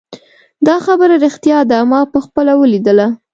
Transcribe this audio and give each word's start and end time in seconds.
دا 0.67 0.75
خبره 0.85 1.15
ریښتیا 1.23 1.59
ده 1.71 1.77
ما 1.91 1.99
پخپله 2.13 2.53
ولیدله 2.57 3.07